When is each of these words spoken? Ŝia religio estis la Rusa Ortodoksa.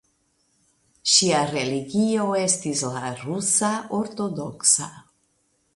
Ŝia 1.15 1.41
religio 1.51 2.25
estis 2.45 2.83
la 2.97 3.13
Rusa 3.21 3.71
Ortodoksa. 4.01 4.91